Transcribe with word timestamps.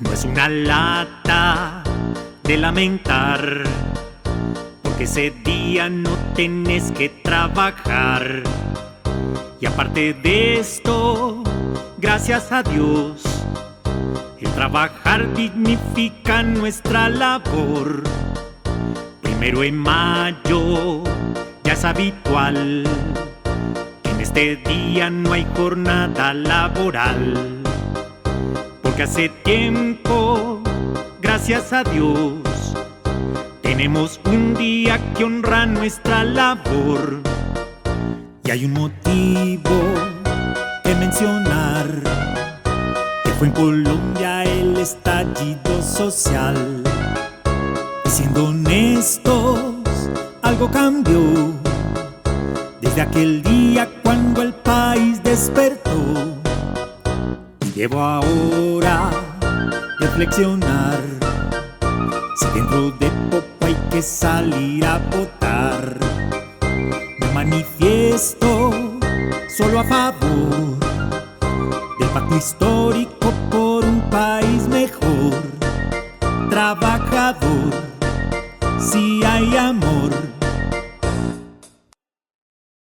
No 0.00 0.14
es 0.14 0.24
una 0.24 0.48
lata 0.48 1.82
de 2.44 2.56
lamentar, 2.56 3.64
porque 4.82 5.04
ese 5.04 5.30
día 5.44 5.90
no 5.90 6.10
tenés 6.34 6.90
que 6.92 7.10
trabajar. 7.10 8.42
Y 9.60 9.66
aparte 9.66 10.14
de 10.14 10.58
esto, 10.58 11.42
gracias 11.98 12.50
a 12.50 12.62
Dios, 12.62 13.22
el 14.40 14.50
trabajar 14.52 15.34
dignifica 15.34 16.42
nuestra 16.42 17.10
labor. 17.10 18.02
Primero 19.20 19.62
en 19.62 19.76
mayo, 19.76 21.04
ya 21.62 21.74
es 21.74 21.84
habitual 21.84 22.84
que 24.02 24.10
en 24.10 24.20
este 24.20 24.56
día 24.56 25.10
no 25.10 25.34
hay 25.34 25.46
jornada 25.54 26.32
laboral 26.32 27.59
hace 29.02 29.30
tiempo, 29.44 30.60
gracias 31.22 31.72
a 31.72 31.82
Dios, 31.84 32.34
tenemos 33.62 34.20
un 34.26 34.52
día 34.54 35.00
que 35.14 35.24
honra 35.24 35.64
nuestra 35.64 36.22
labor. 36.22 37.20
Y 38.44 38.50
hay 38.50 38.64
un 38.66 38.72
motivo 38.72 39.70
que 40.84 40.94
mencionar, 40.96 41.86
que 43.24 43.30
fue 43.38 43.46
en 43.46 43.52
Colombia 43.54 44.44
el 44.44 44.76
estallido 44.76 45.82
social. 45.82 46.82
Y 48.04 48.08
siendo 48.10 48.48
honestos, 48.48 50.10
algo 50.42 50.70
cambió 50.70 51.54
desde 52.82 53.00
aquel 53.00 53.42
día 53.42 53.88
cuando 54.02 54.42
el 54.42 54.52
país 54.52 55.22
despertó 55.22 56.39
Debo 57.80 57.98
ahora 58.02 59.08
reflexionar 60.00 61.00
si 62.36 62.46
dentro 62.52 62.90
de 63.00 63.08
poco 63.30 63.46
hay 63.62 63.74
que 63.90 64.02
salir 64.02 64.84
a 64.84 64.98
votar. 64.98 65.98
Me 67.20 67.32
manifiesto 67.32 68.70
solo 69.56 69.80
a 69.80 69.84
favor 69.84 70.78
del 71.98 72.08
pacto 72.10 72.36
histórico 72.36 73.32
por 73.50 73.82
un 73.82 74.02
país 74.10 74.68
mejor, 74.68 75.40
trabajador, 76.50 77.72